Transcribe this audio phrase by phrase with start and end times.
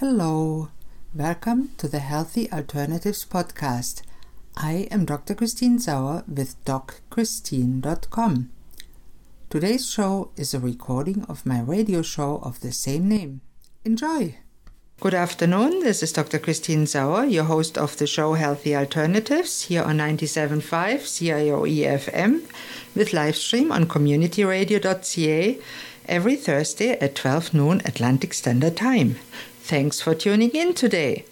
[0.00, 0.68] Hello,
[1.14, 4.02] welcome to the Healthy Alternatives podcast.
[4.54, 5.34] I am Dr.
[5.34, 8.50] Christine Sauer with DocChristine.com.
[9.48, 13.40] Today's show is a recording of my radio show of the same name.
[13.86, 14.34] Enjoy!
[15.00, 16.40] Good afternoon, this is Dr.
[16.40, 20.60] Christine Sauer, your host of the show Healthy Alternatives here on 97.5
[21.06, 22.42] CIOE FM
[22.94, 25.58] with live stream on communityradio.ca
[26.06, 29.16] every Thursday at 12 noon Atlantic Standard Time.
[29.66, 31.24] Thanks for tuning in today.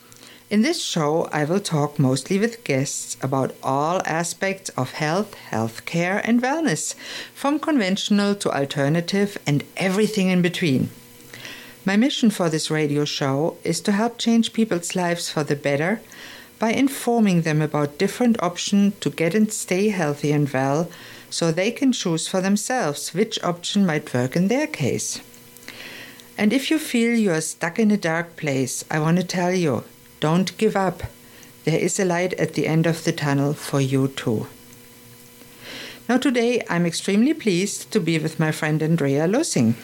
[0.51, 6.21] In this show, I will talk mostly with guests about all aspects of health, healthcare,
[6.25, 6.97] and wellness,
[7.33, 10.91] from conventional to alternative and everything in between.
[11.85, 16.01] My mission for this radio show is to help change people's lives for the better
[16.59, 20.91] by informing them about different options to get and stay healthy and well
[21.31, 25.21] so they can choose for themselves which option might work in their case.
[26.37, 29.53] And if you feel you are stuck in a dark place, I want to tell
[29.53, 29.85] you
[30.21, 31.03] don't give up.
[31.65, 34.47] There is a light at the end of the tunnel for you too.
[36.09, 39.75] Now, today I'm extremely pleased to be with my friend Andrea Lussing.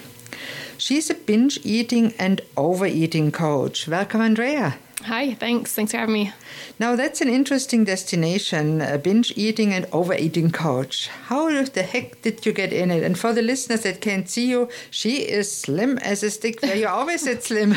[0.76, 3.86] She's a binge eating and overeating coach.
[3.86, 4.78] Welcome, Andrea.
[5.04, 5.74] Hi, thanks.
[5.74, 6.32] Thanks for having me.
[6.78, 11.08] Now, that's an interesting destination, a binge eating and overeating coach.
[11.08, 13.02] How the heck did you get in it?
[13.02, 16.62] And for the listeners that can't see you, she is slim as a stick.
[16.62, 17.76] You always said slim.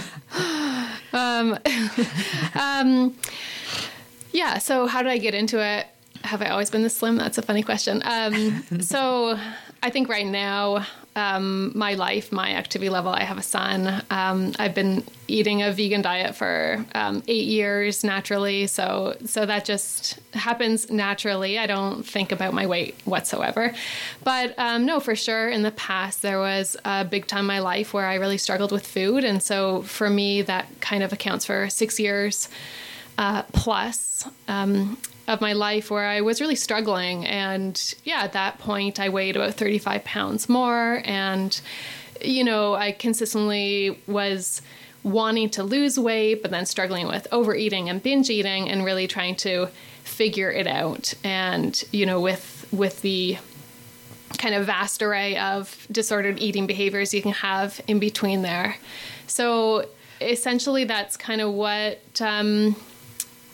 [1.14, 1.58] um,
[2.56, 3.16] um,
[4.34, 5.88] yeah, so how did I get into it?
[6.24, 7.18] Have I always been this slim?
[7.18, 8.02] That's a funny question.
[8.06, 9.38] Um, so
[9.82, 13.12] I think right now, um, my life, my activity level.
[13.12, 14.02] I have a son.
[14.10, 19.66] Um, I've been eating a vegan diet for um, eight years naturally, so so that
[19.66, 21.60] just happens naturally.
[21.60, 23.74] I don't think about my weight whatsoever.
[24.24, 27.60] But um, no, for sure, in the past there was a big time in my
[27.60, 31.46] life where I really struggled with food, and so for me that kind of accounts
[31.46, 32.50] for six years
[33.18, 34.28] uh, plus.
[34.48, 34.98] Um,
[35.28, 37.26] of my life where I was really struggling.
[37.26, 41.02] And yeah, at that point, I weighed about 35 pounds more.
[41.06, 41.60] And,
[42.22, 44.62] you know, I consistently was
[45.04, 49.36] wanting to lose weight, but then struggling with overeating and binge eating and really trying
[49.36, 49.68] to
[50.04, 51.14] figure it out.
[51.24, 53.38] And, you know, with, with the
[54.38, 58.76] kind of vast array of disordered eating behaviors you can have in between there.
[59.28, 59.88] So
[60.20, 62.22] essentially, that's kind of what.
[62.22, 62.76] Um,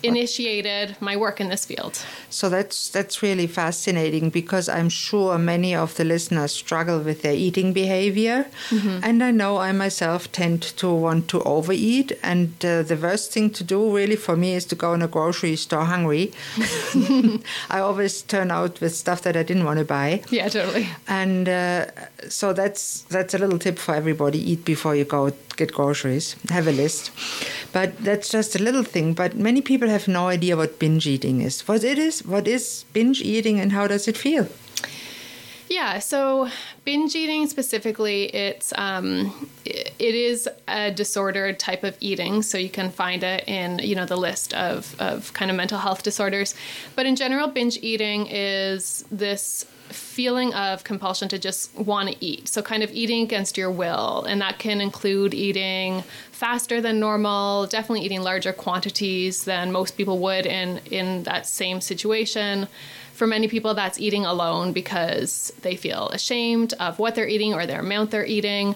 [0.02, 2.04] initiated my work in this field.
[2.28, 7.34] So that's that's really fascinating because I'm sure many of the listeners struggle with their
[7.34, 9.00] eating behavior, mm-hmm.
[9.02, 12.12] and I know I myself tend to want to overeat.
[12.22, 15.08] And uh, the worst thing to do, really, for me, is to go in a
[15.08, 16.32] grocery store hungry.
[17.70, 20.22] I always turn out with stuff that I didn't want to buy.
[20.30, 20.88] Yeah, totally.
[21.08, 21.86] And uh,
[22.28, 26.36] so that's that's a little tip for everybody: eat before you go get groceries.
[26.48, 27.10] Have a list.
[27.72, 29.14] But that's just a little thing.
[29.14, 31.66] But many people have no idea what binge eating is.
[31.68, 34.48] What it is, what is binge eating, and how does it feel?
[35.70, 36.48] Yeah, so
[36.84, 42.42] binge eating specifically, it's um, it is a disordered type of eating.
[42.42, 45.78] So you can find it in you know the list of of kind of mental
[45.78, 46.56] health disorders.
[46.96, 52.48] But in general, binge eating is this feeling of compulsion to just want to eat.
[52.48, 54.24] So, kind of eating against your will.
[54.24, 60.18] And that can include eating faster than normal, definitely eating larger quantities than most people
[60.18, 62.68] would in, in that same situation.
[63.12, 67.66] For many people, that's eating alone because they feel ashamed of what they're eating or
[67.66, 68.74] their amount they're eating.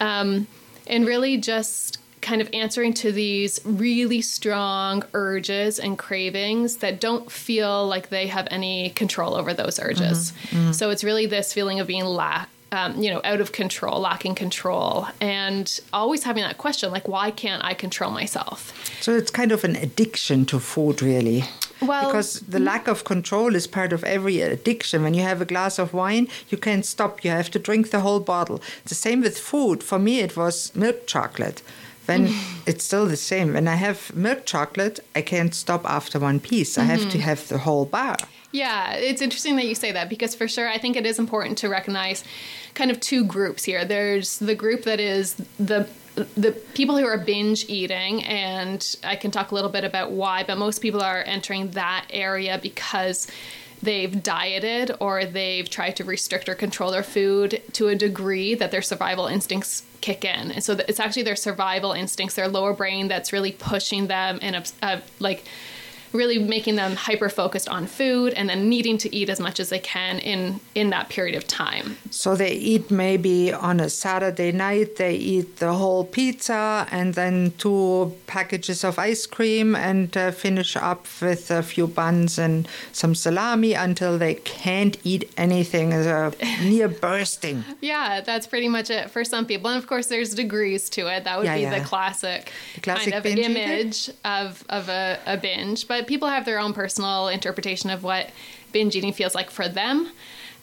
[0.00, 0.46] Um,
[0.86, 7.30] and really just kind of answering to these really strong urges and cravings that don't
[7.30, 10.32] feel like they have any control over those urges.
[10.32, 10.56] Mm-hmm.
[10.56, 10.72] Mm-hmm.
[10.72, 12.48] So it's really this feeling of being lack.
[12.72, 17.32] Um, you know, out of control, lacking control, and always having that question like, why
[17.32, 18.72] can't I control myself?
[19.00, 21.42] So it's kind of an addiction to food, really.
[21.82, 25.02] Well, because the lack of control is part of every addiction.
[25.02, 27.24] When you have a glass of wine, you can't stop.
[27.24, 28.62] You have to drink the whole bottle.
[28.84, 29.82] The same with food.
[29.82, 31.62] For me, it was milk chocolate
[32.10, 32.34] then
[32.66, 33.54] it's still the same.
[33.54, 36.76] When I have milk chocolate, I can't stop after one piece.
[36.76, 37.20] I have to mm-hmm.
[37.20, 38.16] have the whole bar.
[38.52, 41.56] Yeah, it's interesting that you say that because for sure I think it is important
[41.58, 42.24] to recognize
[42.74, 43.84] kind of two groups here.
[43.84, 45.88] There's the group that is the
[46.36, 50.42] the people who are binge eating and I can talk a little bit about why,
[50.42, 53.28] but most people are entering that area because
[53.82, 58.70] they've dieted or they've tried to restrict or control their food to a degree that
[58.70, 60.50] their survival instincts kick in.
[60.50, 64.54] And so it's actually their survival instincts, their lower brain that's really pushing them in
[64.54, 65.44] a, a like
[66.12, 69.68] really making them hyper focused on food and then needing to eat as much as
[69.68, 71.96] they can in in that period of time.
[72.10, 77.52] So they eat maybe on a Saturday night, they eat the whole pizza and then
[77.58, 83.14] two packages of ice cream and uh, finish up with a few buns and some
[83.14, 86.30] salami until they can't eat anything, uh,
[86.62, 87.64] near bursting.
[87.80, 89.70] Yeah, that's pretty much it for some people.
[89.70, 91.24] And of course, there's degrees to it.
[91.24, 91.78] That would Yeah, be yeah.
[91.78, 95.86] the classic, The classic kind of image of, of a, a binge.
[95.86, 98.30] But people have their own personal interpretation of what
[98.72, 100.10] binge eating feels like for them.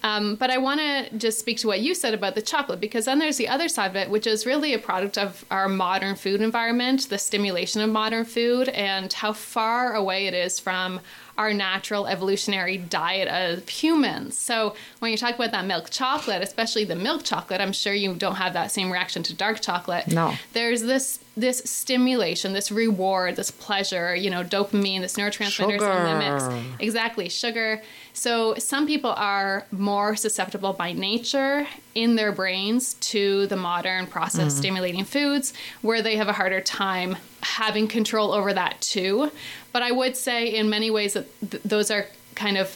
[0.03, 3.05] Um, but I want to just speak to what you said about the chocolate because
[3.05, 6.15] then there's the other side of it, which is really a product of our modern
[6.15, 10.99] food environment, the stimulation of modern food, and how far away it is from
[11.37, 14.37] our natural evolutionary diet of humans.
[14.37, 18.15] So when you talk about that milk chocolate, especially the milk chocolate, I'm sure you
[18.15, 20.07] don't have that same reaction to dark chocolate.
[20.07, 20.33] No.
[20.53, 26.17] There's this this stimulation, this reward, this pleasure, you know, dopamine, this neurotransmitters in the
[26.17, 26.79] mix.
[26.79, 27.83] Exactly, sugar.
[28.17, 34.55] So some people are more susceptible by nature in their brains to the modern process
[34.55, 34.57] mm.
[34.57, 35.53] stimulating foods,
[35.83, 39.31] where they have a harder time having control over that too.
[39.71, 42.75] But I would say, in many ways, that th- those are kind of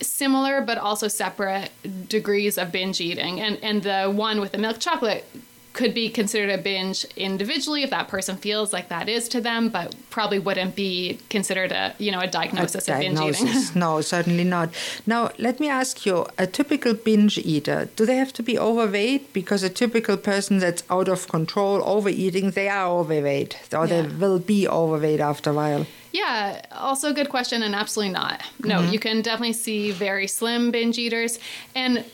[0.00, 1.70] similar but also separate
[2.08, 3.40] degrees of binge eating.
[3.40, 5.24] And and the one with the milk chocolate
[5.72, 9.68] could be considered a binge individually if that person feels like that is to them,
[9.68, 13.48] but probably wouldn't be considered a you know a diagnosis of binge eating.
[13.76, 14.70] No, certainly not.
[15.06, 19.32] Now, let me ask you a typical binge eater, do they have to be overweight?
[19.32, 24.38] Because a typical person that's out of control, overeating, they are overweight, or they will
[24.40, 25.86] be overweight after a while.
[26.12, 28.42] Yeah, also a good question, and absolutely not.
[28.64, 28.92] No, Mm-hmm.
[28.92, 31.38] you can definitely see very slim binge eaters,
[31.76, 32.04] and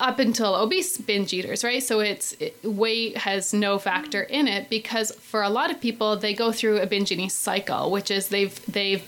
[0.00, 1.82] up until obese binge eaters, right?
[1.82, 6.16] So it's it, weight has no factor in it because for a lot of people,
[6.16, 9.04] they go through a binge eating cycle, which is they've they've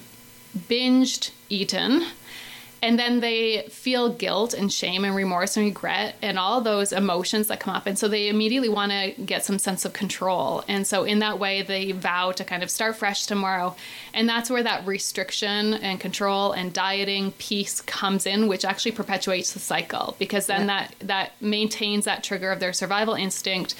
[0.57, 2.05] binged eaten.
[2.81, 7.49] And then they feel guilt and shame and remorse and regret and all those emotions
[7.49, 7.87] that come up.
[7.87, 10.65] And so they immediately want to get some sense of control.
[10.69, 13.75] And so, in that way, they vow to kind of start fresh tomorrow.
[14.15, 19.53] And that's where that restriction and control and dieting piece comes in, which actually perpetuates
[19.53, 23.75] the cycle because then that, that maintains that trigger of their survival instinct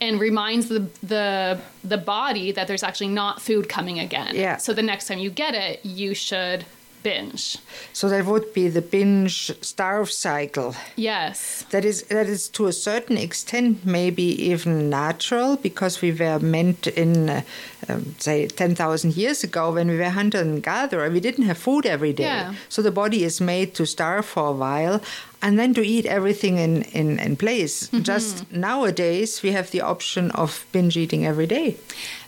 [0.00, 4.34] and reminds the, the the body that there's actually not food coming again.
[4.34, 4.56] Yeah.
[4.56, 6.64] So the next time you get it, you should
[7.02, 7.58] binge.
[7.92, 10.74] So that would be the binge starve cycle.
[10.96, 11.64] Yes.
[11.70, 16.86] That is that is to a certain extent maybe even natural because we were meant
[16.86, 17.42] in uh,
[17.88, 21.58] um, say ten thousand years ago when we were hunter and gatherer we didn't have
[21.58, 22.24] food every day.
[22.24, 22.54] Yeah.
[22.68, 25.00] So the body is made to starve for a while
[25.40, 27.86] and then to eat everything in in, in place.
[27.88, 28.02] Mm-hmm.
[28.02, 31.76] Just nowadays we have the option of binge eating every day.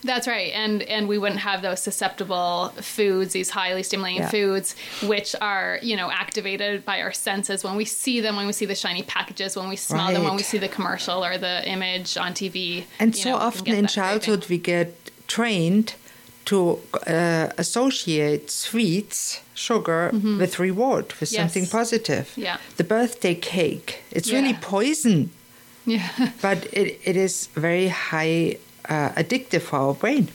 [0.05, 0.53] That's right.
[0.55, 4.31] And and we wouldn't have those susceptible foods, these highly stimulating Yeah.
[4.31, 8.53] foods, which are, you know, activated by our senses when we see them, when we
[8.53, 11.69] see the shiny packages, when we smell them, when we see the commercial or the
[11.69, 12.85] image on TV.
[12.99, 14.21] And so know, often in that craving.
[14.21, 15.95] childhood, we get trained
[16.47, 20.11] to uh, associate sweets, sugar,
[20.43, 21.35] with reward, with Mm-hmm.
[21.37, 21.53] Yes.
[21.53, 22.27] something positive.
[22.37, 22.57] Yeah.
[22.77, 25.31] The birthday cake, it's really poison,
[25.87, 26.09] Yeah.
[26.43, 28.57] but it, it is very high
[28.89, 30.29] uh, addictive for our brain.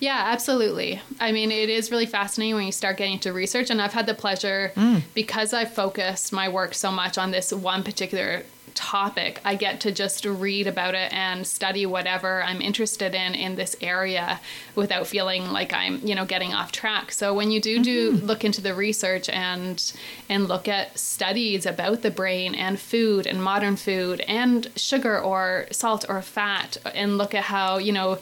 [0.00, 1.00] Yeah, absolutely.
[1.18, 4.06] I mean, it is really fascinating when you start getting into research, and I've had
[4.06, 4.70] the pleasure
[5.14, 8.42] because I've focused my work so much on this one particular
[8.78, 9.40] topic.
[9.44, 13.74] I get to just read about it and study whatever I'm interested in in this
[13.80, 14.40] area
[14.76, 17.10] without feeling like I'm, you know, getting off track.
[17.10, 18.26] So when you do do mm-hmm.
[18.26, 19.92] look into the research and
[20.28, 25.66] and look at studies about the brain and food and modern food and sugar or
[25.72, 28.18] salt or fat and look at how, you know,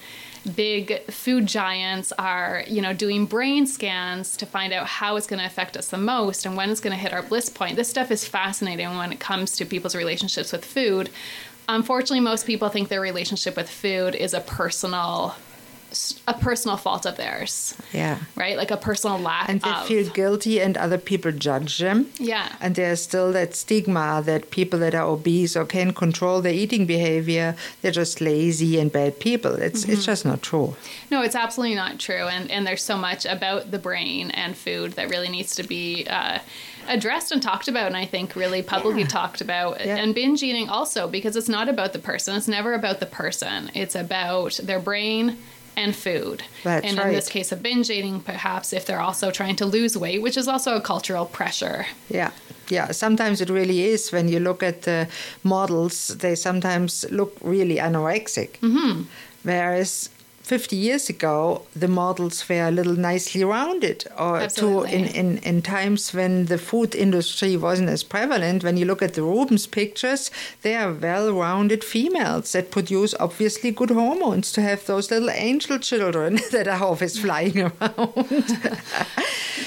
[0.55, 5.41] big food giants are, you know, doing brain scans to find out how it's going
[5.41, 7.76] to affect us the most and when it's going to hit our bliss point.
[7.76, 11.11] This stuff is fascinating when it comes to people's relationships with food.
[11.69, 15.35] Unfortunately, most people think their relationship with food is a personal
[16.28, 18.19] a personal fault of theirs, Yeah.
[18.35, 18.57] right?
[18.57, 19.87] Like a personal lack And they of.
[19.87, 22.07] feel guilty, and other people judge them.
[22.19, 22.49] Yeah.
[22.61, 26.87] And there's still that stigma that people that are obese or can control their eating
[26.87, 29.55] behavior, they're just lazy and bad people.
[29.55, 29.93] It's Mm-hmm.
[29.93, 30.76] it's just not true.
[31.11, 32.26] No, it's absolutely not true.
[32.26, 36.07] And, and there's so much about the brain and food that really needs to be
[36.09, 36.38] uh,
[36.88, 37.87] addressed and talked about.
[37.87, 39.09] And I think really publicly Yeah.
[39.09, 39.85] talked about.
[39.85, 39.97] Yeah.
[39.97, 42.37] And binge eating also, because it's not about the person.
[42.37, 43.71] It's never about the person.
[43.75, 45.38] It's about their brain
[45.76, 46.42] and food.
[46.64, 47.09] That's and right.
[47.09, 50.37] in this case of binge eating, perhaps if they're also trying to lose weight, which
[50.37, 51.87] is also a cultural pressure.
[52.09, 52.30] Yeah.
[52.68, 54.11] Yeah, sometimes it really is.
[54.11, 55.09] When you look at the
[55.45, 58.59] models, they sometimes look really anorexic.
[58.59, 59.02] Mm-hmm.
[59.45, 60.11] Whereas
[60.47, 64.91] 50 years ago, the models were a little nicely rounded, uh, or Absolutely.
[64.91, 68.62] to in, in, in times when the food industry wasn't as prevalent.
[68.62, 70.31] When you look at the Rubens pictures,
[70.62, 75.81] they are well rounded females that produce obviously good hormones to have those little angel
[75.81, 78.57] children that are always flying around.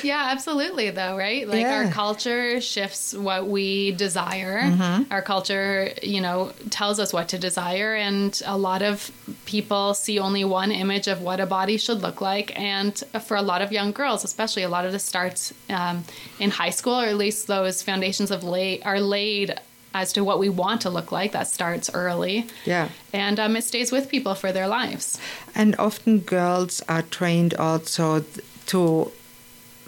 [0.01, 1.45] Yeah, absolutely, though, right?
[1.45, 1.83] Like Yeah.
[1.85, 4.61] our culture shifts what we desire.
[4.61, 5.11] Mm-hmm.
[5.11, 7.95] Our culture, you know, tells us what to desire.
[7.95, 9.11] And a lot of
[9.45, 12.57] people see only one image of what a body should look like.
[12.59, 16.03] And for a lot of young girls, especially, a lot of this starts um,
[16.39, 19.59] in high school, or at least those foundations of lay are laid
[19.93, 21.31] as to what we want to look like.
[21.31, 22.45] That starts early.
[22.65, 22.89] Yeah.
[23.11, 25.19] And um, it stays with people for their lives.
[25.55, 28.23] And often girls are trained also
[28.67, 29.11] to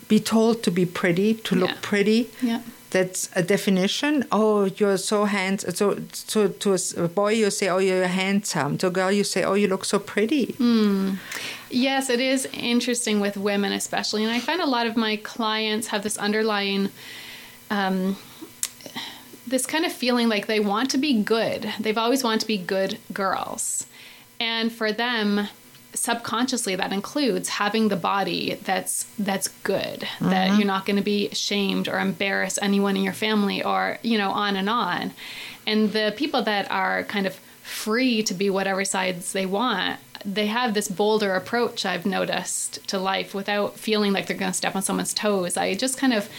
[0.08, 1.78] be told to be pretty, to look Yeah.
[1.82, 2.30] pretty.
[2.42, 2.62] Yeah.
[2.92, 4.26] That's a definition.
[4.32, 5.74] Oh, you're so handsome.
[5.74, 9.54] So, to a boy, you say, "Oh, you're handsome." To a girl, you say, "Oh,
[9.54, 10.56] you look so pretty."
[11.70, 14.24] Yes, it is interesting with women, especially.
[14.26, 16.90] And I find a lot of my clients have this underlying,
[17.70, 18.18] um,
[19.48, 21.72] this kind of feeling like they want to be good.
[21.80, 23.86] They've always wanted to be good girls.
[24.40, 25.48] And for them,
[25.94, 30.58] subconsciously that includes having the body that's that's good that mm-hmm.
[30.58, 34.32] you're not going to be shamed or embarrass anyone in your family or you know
[34.32, 35.12] on and on.
[35.68, 40.48] And the people that are kind of free to be whatever sides they want they
[40.48, 44.76] have this bolder approach i've noticed to life without feeling like they're going to step
[44.76, 45.58] on someone's toes.
[45.58, 46.30] I just kind of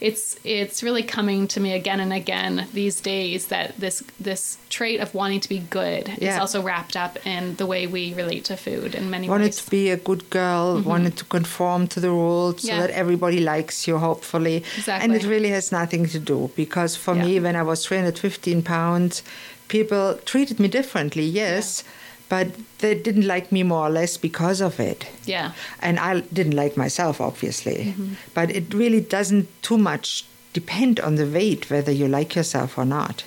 [0.00, 5.00] it's it's really coming to me again and again these days that this this trait
[5.00, 8.56] of wanting to be good is also wrapped up in the way we relate to
[8.56, 9.56] food in many Wanted ways.
[9.56, 12.80] Wanted to be a good girl, wanted to conform to the rules so Mm-hmm.
[12.80, 12.86] Yeah.
[12.86, 14.56] that everybody likes you, hopefully.
[14.76, 15.04] Exactly.
[15.04, 17.24] And it really has nothing to do because for Yeah.
[17.24, 19.22] me, when I was 315 pounds,
[19.68, 21.82] people treated me differently, yes,
[22.28, 25.06] but they didn't like me more or less because of it.
[25.24, 25.52] yeah.
[25.80, 27.86] And I didn't like myself, obviously.
[27.86, 28.14] Mm-hmm.
[28.34, 32.84] But it really doesn't too much depend on the weight, whether you like yourself or
[32.84, 33.24] not.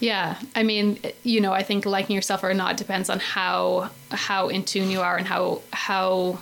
[0.00, 4.48] Yeah, I mean, you know, I think liking yourself or not depends on how how
[4.48, 6.38] in tune you are and how how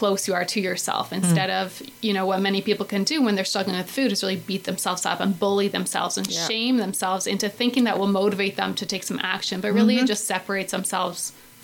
[0.00, 1.04] close you are to yourself.
[1.08, 1.16] Hmm.
[1.20, 1.66] Instead of
[2.06, 4.64] you know what many people can do when they're struggling with food is really beat
[4.70, 6.46] themselves up and bully themselves and Yeah.
[6.48, 10.04] shame themselves into thinking that will motivate them to take some action, but really Mm-hmm.
[10.04, 11.20] it just separates themselves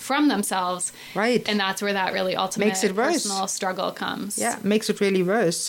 [0.09, 0.85] from themselves.
[1.25, 1.43] Right.
[1.49, 3.13] and that's where that really ultimate Makes it worse.
[3.23, 4.31] personal struggle comes.
[4.45, 5.61] Yeah, makes it really worse.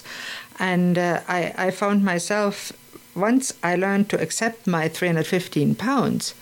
[0.71, 2.71] And uh, I, I found myself,
[3.29, 6.33] once I learned to accept my 315 pounds,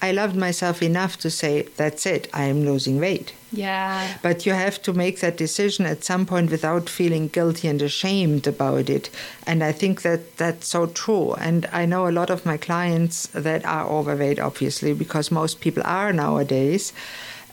[0.00, 3.32] I loved myself enough to say, that's it, I am losing weight.
[3.50, 7.82] yeah, But you have to make that decision at some point without feeling guilty and
[7.82, 9.10] ashamed about it.
[9.46, 11.32] And I think that that's so true.
[11.34, 15.82] And I know a lot of my clients that are overweight, obviously, because most people
[15.84, 16.92] are nowadays.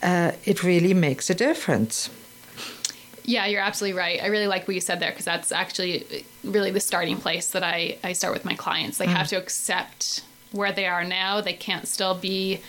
[0.04, 2.10] Uh, it really makes a difference.
[3.24, 4.22] Yeah, you're absolutely right.
[4.22, 7.64] I really like what you said there because that's actually really the starting place that
[7.64, 9.00] I, I start with my clients.
[9.00, 10.22] They have to accept
[10.56, 11.42] where they are now.
[11.42, 12.62] They can't still be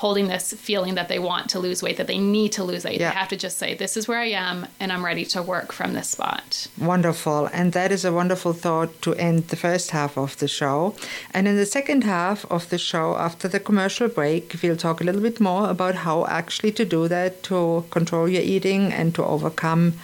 [0.00, 2.98] holding this feeling that they want to lose weight, that they need to lose weight.
[2.98, 3.10] Yeah.
[3.10, 5.72] They have to just say, This is where I am, and I'm ready to work
[5.72, 6.68] from this spot.
[6.78, 7.50] Wonderful.
[7.52, 10.94] And that is a wonderful thought to end the first half of the show.
[11.34, 15.04] And in the second half of the show, after the commercial break, we'll talk a
[15.04, 19.22] little bit more about how actually to do that to control your eating and to
[19.24, 19.94] overcome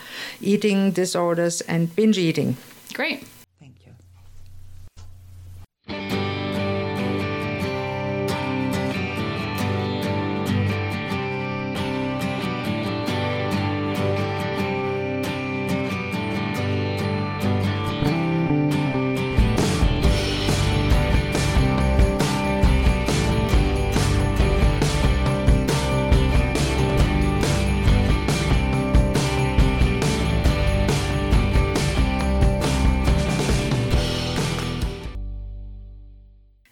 [0.42, 2.58] eating disorders and binge eating.
[2.92, 3.24] Great.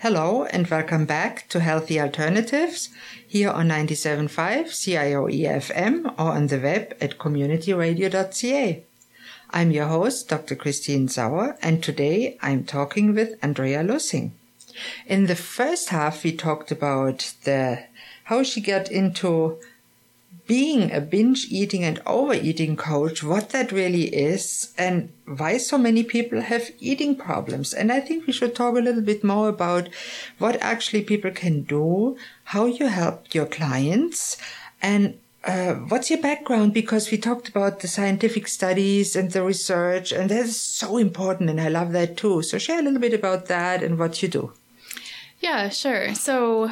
[0.04, 2.90] Hello and welcome back to Healthy Alternatives
[3.26, 8.82] here on 97.5 CIOE FM or on the web at communityradio.ca.
[9.49, 10.56] I'm your host, Dr.
[10.56, 14.32] Christine Sauer, and today I'm talking with Andrea Lussing.
[15.06, 17.84] In the first half, we talked about the
[18.25, 19.58] how she got into
[20.46, 26.02] being a binge eating and overeating coach, what that really is, and why so many
[26.02, 27.72] people have eating problems.
[27.72, 29.88] And I think we should talk a little bit more about
[30.38, 34.36] what actually people can do, how you help your clients,
[34.82, 36.72] and uh, what's your background?
[36.72, 41.50] Because we talked about the scientific studies and the research, and that is so important,
[41.50, 42.42] and I love that too.
[42.42, 44.52] So share a little bit about that and what you do.
[45.40, 46.14] Yeah, sure.
[46.14, 46.70] So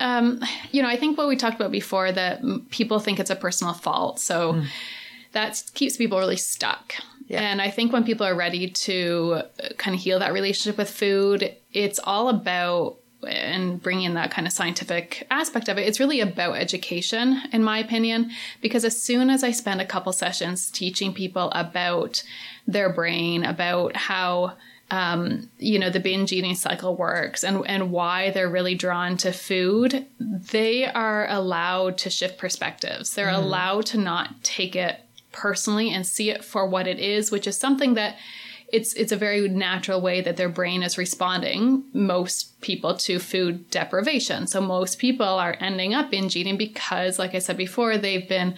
[0.00, 0.40] um,
[0.70, 3.74] you know, I think what we talked about before that people think it's a personal
[3.74, 4.20] fault.
[4.20, 4.66] So mm.
[5.32, 6.94] that keeps people really stuck.
[7.26, 7.42] Yeah.
[7.42, 9.42] And I think when people are ready to
[9.76, 14.46] kind of heal that relationship with food, it's all about and bringing in that kind
[14.46, 19.28] of scientific aspect of it it's really about education in my opinion because as soon
[19.28, 22.22] as i spend a couple sessions teaching people about
[22.66, 24.54] their brain about how
[24.90, 29.32] um, you know the binge eating cycle works and and why they're really drawn to
[29.32, 33.36] food they are allowed to shift perspectives they're mm.
[33.36, 37.56] allowed to not take it personally and see it for what it is which is
[37.56, 38.16] something that
[38.72, 43.68] it's it's a very natural way that their brain is responding most people to food
[43.70, 48.28] deprivation so most people are ending up binge eating because like i said before they've
[48.28, 48.54] been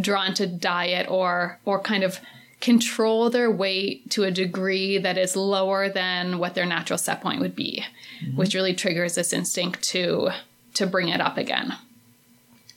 [0.00, 2.20] drawn to diet or or kind of
[2.66, 7.40] control their weight to a degree that is lower than what their natural set point
[7.40, 7.84] would be
[8.20, 8.36] mm-hmm.
[8.36, 10.30] which really triggers this instinct to
[10.74, 11.68] to bring it up again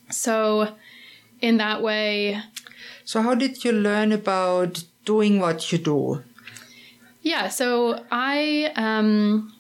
[0.10, 0.76] so
[1.42, 2.40] in that way
[3.04, 6.24] so how did you learn about doing what you do
[7.22, 9.54] yeah, so I um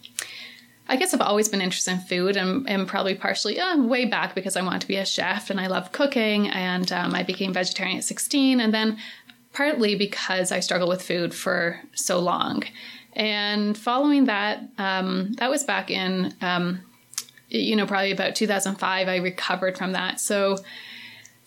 [0.91, 4.33] I guess I've always been interested in food and, and probably partially uh, way back
[4.33, 7.53] because I wanted to be a chef and I love cooking and um, I became
[7.53, 8.97] vegetarian at 16 and then
[9.53, 12.63] partly because I struggled with food for so long.
[13.13, 16.79] And following that, um, that was back in, um,
[17.49, 20.19] you know, probably about 2005, I recovered from that.
[20.19, 20.57] So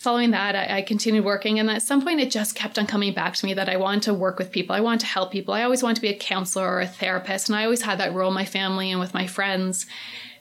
[0.02, 1.61] following that, I, I, continued working.
[1.61, 4.02] And at some point, it just kept on coming back to me that I wanted
[4.04, 4.75] to work with people.
[4.75, 5.54] I wanted to help people.
[5.54, 7.49] I always wanted to be a counselor or a therapist.
[7.49, 9.87] And I always had that role in my family and with my friends.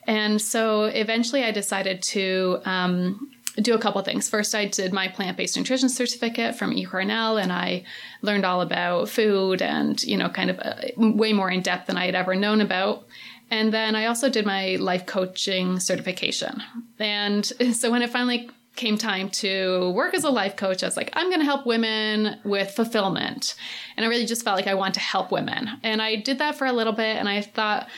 [0.08, 4.30] And so eventually, I decided to um, do a couple things.
[4.30, 7.84] First, I did my plant based nutrition certificate from eCornell, and I
[8.22, 11.98] learned all about food and, you know, kind of uh, way more in depth than
[11.98, 13.06] I had ever known about.
[13.50, 16.64] And then I also did my life coaching certification.
[16.98, 20.96] And so when it finally came time to work as a life coach, I was
[20.96, 23.56] like, I'm going to help women with fulfillment.
[23.98, 25.70] And I really just felt like I want to help women.
[25.84, 27.90] And I did that for a little bit and I thought,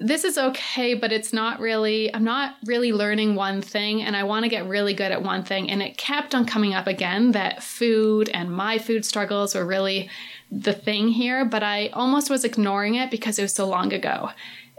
[0.00, 4.24] this is okay, but it's not really, I'm not really learning one thing and I
[4.24, 5.70] want to get really good at one thing.
[5.70, 10.10] And it kept on coming up again that food and my food struggles were really
[10.50, 14.30] the thing here, but I almost was ignoring it because it was so long ago.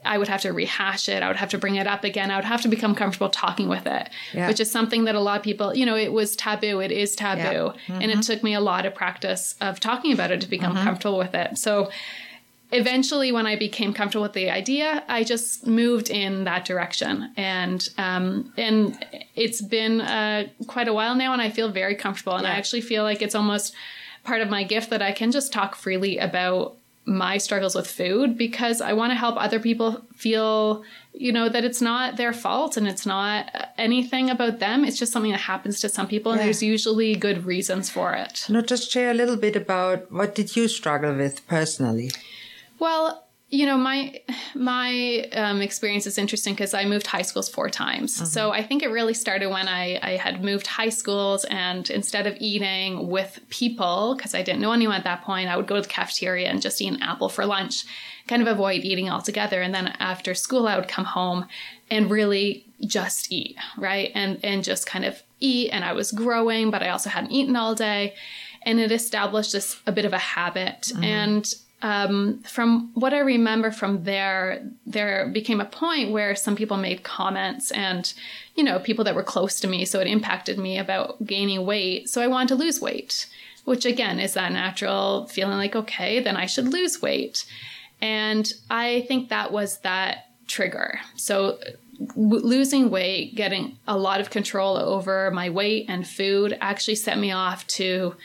[0.03, 1.23] I would have to rehash it.
[1.23, 2.29] I would have to bring it up again.
[2.29, 4.47] I would have to become comfortable talking with it, yeah.
[4.47, 6.79] which is something that a lot of people, you know, it was taboo.
[6.79, 7.41] It is taboo.
[7.41, 7.71] Yeah.
[7.71, 7.93] Mm-hmm.
[7.93, 8.19] And it mm-hmm.
[8.21, 10.83] took me a lot of practice of talking about it to become mm-hmm.
[10.83, 11.57] comfortable with it.
[11.57, 11.89] So
[12.71, 17.31] eventually, when I became comfortable with the idea, I just moved in that direction.
[17.37, 22.33] And, um, and it's been uh, quite a while now, and I feel very comfortable.
[22.33, 22.53] And yeah.
[22.53, 23.73] I actually feel like it's almost
[24.23, 26.75] part of my gift that I can just talk freely about
[27.05, 31.63] my struggles with food because I want to help other people feel, you know, that
[31.63, 34.83] it's not their fault and it's not anything about them.
[34.83, 38.45] It's just something that happens to some people, and there's usually good reasons for it.
[38.49, 42.09] Now, just share a little bit about what did you struggle with personally?
[42.79, 44.19] Well, you know my
[44.55, 48.15] my um, experience is interesting because i moved high schools four times.
[48.15, 48.25] Mm-hmm.
[48.25, 52.25] so i think it really started when I, I had moved high schools and instead
[52.25, 55.75] of eating with people because i didn't know anyone at that point i would go
[55.75, 57.85] to the cafeteria and just eat an apple for lunch
[58.27, 59.61] kind of avoid eating altogether.
[59.61, 61.45] And then after school i would come home
[61.89, 64.11] and really just eat right?
[64.15, 65.69] And and just kind of eat.
[65.71, 68.15] And i was growing but i also hadn't eaten all day.
[68.63, 70.91] And it established this a bit of a habit.
[70.93, 71.03] Mm-hmm.
[71.03, 76.77] and um, from what I remember from there, there became a point where some people
[76.77, 78.11] made comments and,
[78.55, 79.85] you know, people that were close to me.
[79.85, 82.09] So it impacted me about gaining weight.
[82.09, 83.27] So I wanted to lose weight,
[83.65, 87.45] which again is that natural feeling like, okay, then I should lose weight.
[88.01, 90.99] And I think that was that trigger.
[91.15, 91.59] So
[92.15, 97.17] w- losing weight, getting a lot of control over my weight and food actually set
[97.17, 98.15] me off to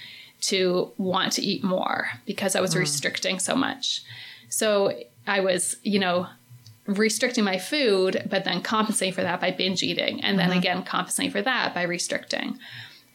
[0.41, 2.81] to want to eat more because I was mm.
[2.81, 4.03] restricting so much.
[4.49, 6.27] So I was, you know,
[6.87, 10.23] restricting my food, but then compensating for that by binge eating.
[10.23, 10.59] And then mm-hmm.
[10.59, 12.59] again, compensating for that by restricting.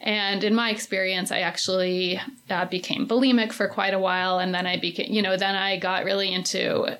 [0.00, 4.38] And in my experience, I actually uh, became bulimic for quite a while.
[4.38, 6.98] And then I became, you know, then I got really into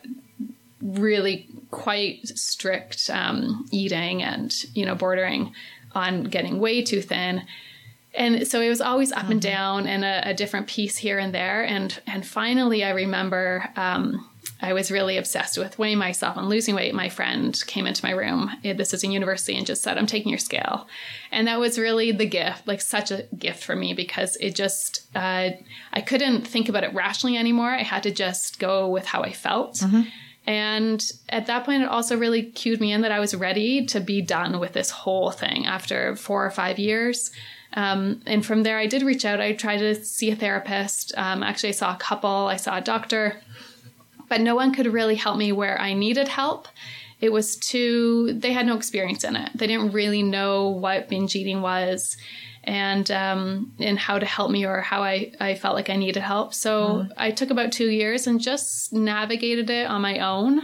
[0.83, 5.53] really quite strict um, eating and, you know, bordering
[5.95, 7.43] on getting way too thin
[8.17, 9.33] and so it was always up mm-hmm.
[9.33, 13.69] and down and a, a, different piece here and there and and finally i remember
[13.77, 14.29] um,
[14.61, 18.11] i was really obsessed with weighing myself and losing weight my friend came into my
[18.11, 20.89] room this is in university and just said i'm taking your scale
[21.31, 25.07] and that was really the gift like such a gift for me because it just
[25.15, 25.51] uh,
[25.93, 29.33] i couldn't think about it rationally anymore i had to just go with how i
[29.33, 30.03] felt mm-hmm.
[30.49, 33.99] And at that point, it also really cued me in that I was ready to
[33.99, 37.33] be done with this whole thing after four or five years.
[37.77, 39.41] Um, and from there, I did reach out.
[39.41, 41.13] I tried to see a therapist.
[41.17, 43.41] Um, actually, I saw a couple, I saw a doctor,
[44.29, 46.69] but no one could really help me where I needed help.
[47.21, 49.51] It was too, they had no experience in it.
[49.55, 52.17] They didn't really know what binge eating was
[52.65, 56.21] and um, and how to help me or how I, I felt like I needed
[56.21, 56.53] help.
[56.53, 57.13] So mm.
[57.17, 60.61] I took about two years and just navigated it on my own.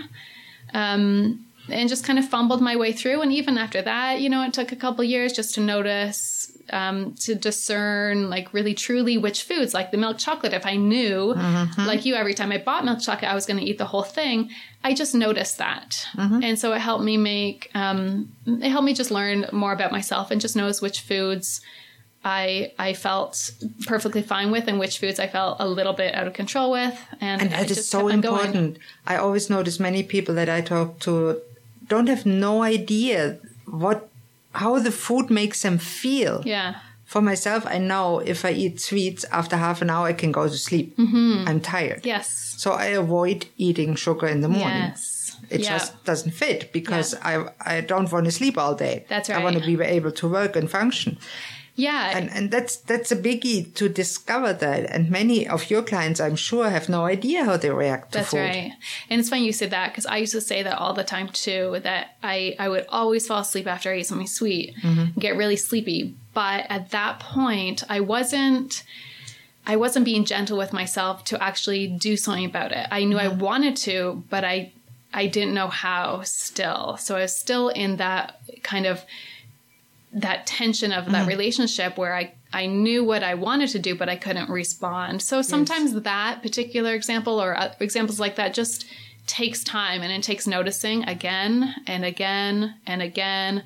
[0.75, 3.22] Um, and just kind of fumbled my way through.
[3.22, 7.14] And even after that, you know, it took a couple years just to notice, um,
[7.20, 10.53] to discern, like really truly which foods, like the milk chocolate.
[10.53, 11.87] If I knew, mm-hmm.
[11.87, 14.03] like you, every time I bought milk chocolate, I was going to eat the whole
[14.03, 14.51] thing.
[14.85, 16.42] I just noticed that, mm-hmm.
[16.42, 20.31] and so it helped me make, um, it helped me just learn more about myself
[20.31, 21.61] and just notice which foods
[22.25, 23.51] I I felt
[23.87, 26.98] perfectly fine with, and which foods I felt a little bit out of control with,
[27.20, 28.75] and, and that is so important.
[28.75, 28.79] Going.
[29.07, 31.40] I always notice many people that I talk to
[31.88, 34.09] don't have no idea what
[34.53, 36.43] how the food makes them feel.
[36.45, 36.81] Yeah.
[37.05, 40.49] For myself, I know if I eat sweets after half an hour, I can go
[40.49, 40.97] to sleep.
[40.97, 41.45] Mm-hmm.
[41.47, 42.07] I'm tired.
[42.07, 42.55] Yes.
[42.57, 44.79] So I avoid eating sugar in the morning.
[44.79, 45.37] Yes.
[45.51, 45.79] It yeah.
[45.79, 47.49] just doesn't fit because yeah.
[47.61, 49.05] I I don't want to sleep all day.
[49.09, 49.41] That's right.
[49.41, 51.19] I want to be able to work and function.
[51.74, 52.16] Yeah.
[52.16, 54.90] And, and that's, that's a biggie to discover that.
[54.90, 58.30] And many of your clients, I'm sure, have no idea how they react to that's
[58.30, 58.40] food.
[58.40, 58.72] That's right.
[59.08, 61.28] And it's funny you said that because I used to say that all the time
[61.28, 65.18] too, that I, I would always fall asleep after I ate something sweet, mm-hmm.
[65.18, 66.14] get really sleepy.
[66.35, 68.82] But at that point, I wasn't,
[69.66, 72.87] I wasn't being gentle with myself to actually do something about it.
[72.90, 73.35] I knew mm-hmm.
[73.35, 74.72] I wanted to, but I,
[75.14, 76.98] I didn't know how still.
[76.98, 79.04] So I was still in that kind of,
[80.12, 81.29] that tension of that mm.
[81.29, 85.22] relationship where I I knew what I wanted to do, but I couldn't respond.
[85.22, 86.03] So sometimes yes.
[86.03, 88.85] that particular example or examples like that just
[89.27, 93.62] takes time and it takes noticing again and again and again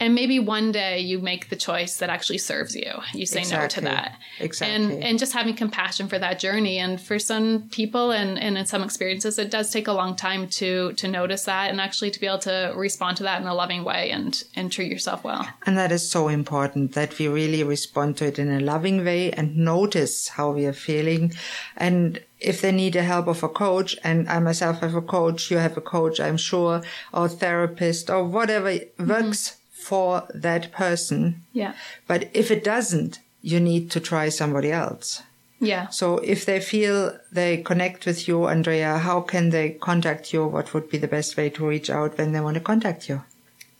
[0.00, 2.90] and maybe one day you make the choice that actually serves you.
[3.14, 3.82] You say exactly.
[3.82, 4.18] no to that.
[4.40, 4.74] Exactly.
[4.74, 6.78] and and just having compassion for that journey.
[6.78, 10.48] And for some people and and in some experiences it does take a long time
[10.48, 13.54] to to notice that and actually to be able to respond to that in a
[13.54, 15.46] loving way and and treat yourself well.
[15.66, 19.30] And that is so important that we really respond to it in a loving way
[19.30, 21.32] and notice how we are feeling.
[21.76, 25.48] And if they need the help of a coach, and I myself have a coach,
[25.48, 26.82] you have a coach, I'm sure,
[27.14, 31.42] or therapist, or whatever works mm-hmm for that person.
[31.52, 31.74] Yeah.
[32.06, 35.22] But if it doesn't, you need to try somebody else.
[35.60, 35.88] Yeah.
[35.88, 40.46] So if they feel they connect with you, Andrea, how can they contact you?
[40.46, 43.22] What would be the best way to reach out when they want to contact you?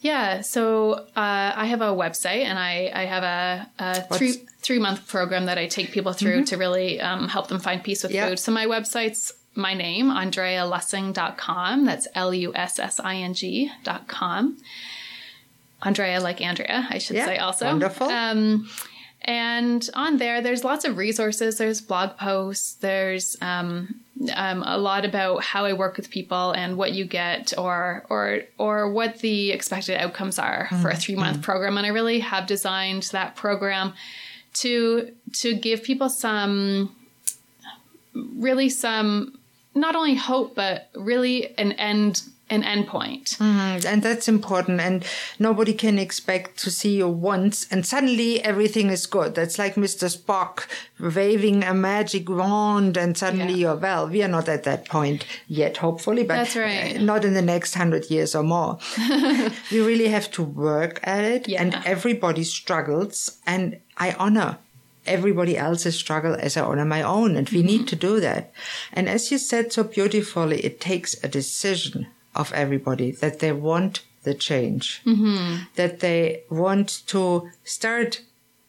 [0.02, 4.80] Yeah, so uh, I have a website and I, I have a, a three three
[4.80, 6.44] month program that I take people through mm-hmm.
[6.44, 8.28] to really um, help them find peace with yep.
[8.28, 8.38] food.
[8.40, 11.84] So my website's my name, AndreaLussing.com.
[11.84, 14.58] That's L U S S I N G.com.
[15.82, 17.66] Andrea like Andrea, I should yeah, say also.
[17.66, 18.08] Wonderful.
[18.08, 18.68] Um,
[19.22, 21.58] and on there, there's lots of resources.
[21.58, 22.74] There's blog posts.
[22.74, 24.00] There's um,
[24.34, 28.40] um, a lot about how I work with people and what you get, or or
[28.58, 30.82] or what the expected outcomes are mm-hmm.
[30.82, 31.44] for a three month mm-hmm.
[31.44, 31.78] program.
[31.78, 33.94] And I really have designed that program
[34.54, 36.94] to to give people some
[38.14, 39.38] really some
[39.74, 43.38] not only hope but really an end an endpoint.
[43.38, 43.86] Mm-hmm.
[43.86, 44.80] And that's important.
[44.80, 45.04] And
[45.38, 49.34] nobody can expect to see you once and suddenly everything is good.
[49.34, 50.14] That's like Mr.
[50.14, 50.66] Spock
[51.00, 53.72] waving a magic wand and suddenly yeah.
[53.72, 54.08] you're well.
[54.08, 57.00] We are not at that point yet, hopefully, but that's right.
[57.00, 58.78] not in the next hundred years or more.
[59.70, 61.62] we really have to work at it yeah.
[61.62, 64.58] and everybody struggles and I honor
[65.06, 67.36] everybody else's struggle as I honor my own.
[67.36, 67.66] And we mm-hmm.
[67.66, 68.52] need to do that.
[68.92, 74.02] And as you said so beautifully, it takes a decision of everybody that they want
[74.22, 75.64] the change, mm-hmm.
[75.74, 78.22] that they want to start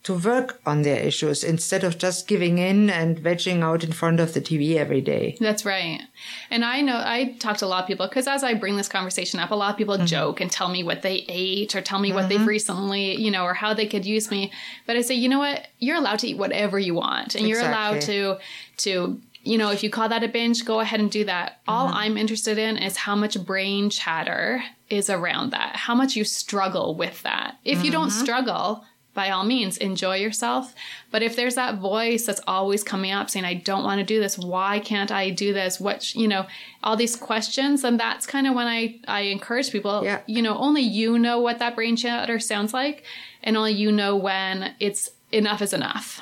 [0.04, 4.19] to work on their issues instead of just giving in and vegging out in front
[4.19, 5.38] of the TV every day.
[5.39, 6.02] That's right.
[6.49, 8.89] And I know I talk to a lot of people because as I bring this
[8.89, 10.06] conversation up, a lot of people mm-hmm.
[10.06, 12.17] joke and tell me what they ate or tell me mm-hmm.
[12.17, 14.52] what they've recently, you know, or how they could use me.
[14.86, 15.67] But I say, you know what?
[15.80, 17.49] You're allowed to eat whatever you want and exactly.
[17.49, 18.38] you're allowed to
[18.76, 21.62] to you know, if you call that a binge, go ahead and do that.
[21.67, 21.97] All mm-hmm.
[21.97, 26.95] I'm interested in is how much brain chatter is around that, how much you struggle
[26.95, 27.58] with that.
[27.65, 27.86] If mm-hmm.
[27.86, 28.23] you don't mm-hmm.
[28.23, 30.73] struggle, by all means, enjoy yourself.
[31.12, 34.19] But if there's that voice that's always coming up saying, I don't want to do
[34.19, 35.79] this, why can't I do this?
[35.79, 36.47] What, you know,
[36.84, 40.21] all these questions, and that's kind of when I, I encourage people, yeah.
[40.25, 43.03] you know, only you know what that brain chatter sounds like,
[43.43, 46.21] and only you know when it's enough is enough.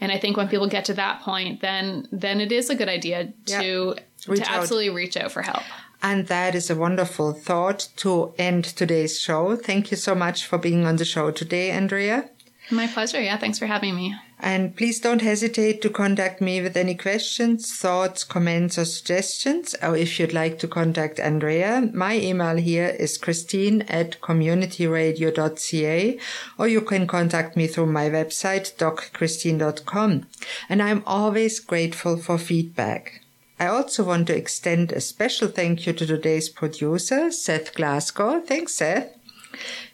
[0.00, 2.88] And I think when people get to that point, then then it is a good
[2.88, 5.62] idea to to absolutely reach out for help.
[6.00, 9.56] And that is a wonderful thought to end today's show.
[9.56, 12.30] Thank you so much for being on the show today, Andrea.
[12.70, 13.20] My pleasure.
[13.20, 14.14] Yeah, thanks for having me.
[14.40, 19.74] And please don't hesitate to contact me with any questions, thoughts, comments, or suggestions.
[19.82, 26.18] Or if you'd like to contact Andrea, my email here is christine at communityradio.ca,
[26.58, 30.26] or you can contact me through my website, docchristine.com.
[30.68, 33.22] And I'm always grateful for feedback.
[33.58, 38.40] I also want to extend a special thank you to today's producer, Seth Glasgow.
[38.40, 39.18] Thanks, Seth.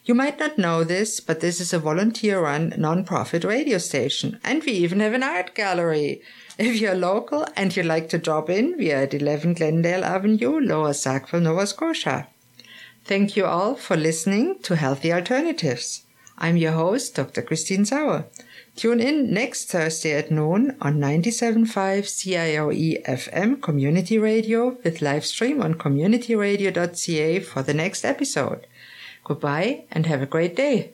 [0.07, 4.63] You might not know this, but this is a volunteer run non-profit radio station, and
[4.63, 6.21] we even have an art gallery.
[6.59, 10.61] If you're local and you'd like to drop in, we are at 11 Glendale Avenue,
[10.61, 12.29] Lower Sackville, Nova Scotia.
[13.07, 16.03] Thank you all for listening to Healthy Alternatives.
[16.37, 17.41] I'm your host, Dr.
[17.41, 18.27] Christine Sauer.
[18.77, 21.67] Tune in next Thursday at noon on 97.5
[22.05, 28.67] CIOE FM Community Radio with live stream on communityradio.ca for the next episode.
[29.25, 30.93] Goodbye and have a great day.